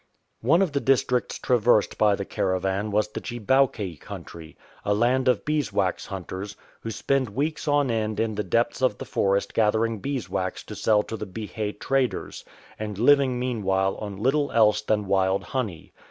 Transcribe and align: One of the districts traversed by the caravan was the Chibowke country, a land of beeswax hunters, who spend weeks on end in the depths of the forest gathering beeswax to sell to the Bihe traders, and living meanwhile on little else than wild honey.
One 0.41 0.63
of 0.63 0.71
the 0.71 0.79
districts 0.79 1.37
traversed 1.37 1.95
by 1.99 2.15
the 2.15 2.25
caravan 2.25 2.89
was 2.89 3.09
the 3.09 3.21
Chibowke 3.21 3.99
country, 3.99 4.57
a 4.83 4.95
land 4.95 5.27
of 5.27 5.45
beeswax 5.45 6.07
hunters, 6.07 6.55
who 6.79 6.89
spend 6.89 7.29
weeks 7.29 7.67
on 7.67 7.91
end 7.91 8.19
in 8.19 8.33
the 8.33 8.43
depths 8.43 8.81
of 8.81 8.97
the 8.97 9.05
forest 9.05 9.53
gathering 9.53 9.99
beeswax 9.99 10.63
to 10.63 10.75
sell 10.75 11.03
to 11.03 11.15
the 11.15 11.27
Bihe 11.27 11.77
traders, 11.79 12.43
and 12.79 12.97
living 12.97 13.37
meanwhile 13.39 13.95
on 13.97 14.17
little 14.17 14.51
else 14.53 14.81
than 14.81 15.05
wild 15.05 15.43
honey. 15.43 15.93